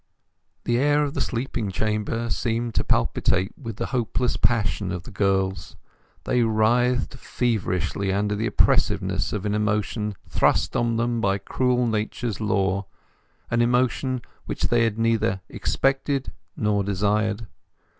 The 0.63 0.79
air 0.79 1.03
of 1.03 1.13
the 1.13 1.21
sleeping 1.21 1.69
chamber 1.69 2.31
seemed 2.31 2.73
to 2.73 2.83
palpitate 2.83 3.53
with 3.55 3.75
the 3.75 3.85
hopeless 3.93 4.35
passion 4.35 4.91
of 4.91 5.03
the 5.03 5.11
girls. 5.11 5.75
They 6.23 6.41
writhed 6.41 7.13
feverishly 7.13 8.11
under 8.11 8.33
the 8.33 8.47
oppressiveness 8.47 9.31
of 9.31 9.45
an 9.45 9.53
emotion 9.53 10.15
thrust 10.27 10.75
on 10.75 10.95
them 10.97 11.21
by 11.21 11.37
cruel 11.37 11.85
Nature's 11.85 12.41
law—an 12.41 13.61
emotion 13.61 14.23
which 14.47 14.63
they 14.69 14.85
had 14.85 14.97
neither 14.97 15.41
expected 15.51 16.31
nor 16.57 16.83
desired. 16.83 17.45